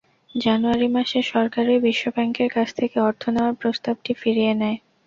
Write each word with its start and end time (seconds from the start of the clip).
জানুয়ারি 0.35 0.87
মাসে 0.89 1.19
সরকারই 1.31 1.77
বিশ্বব্যাংকের 1.85 2.49
কাছ 2.55 2.67
থেকে 2.79 2.97
অর্থ 2.99 3.23
নেওয়ার 3.29 3.55
প্রস্তাবটি 3.61 4.11
ফিরিয়ে 4.21 4.53
নেয়। 4.61 4.77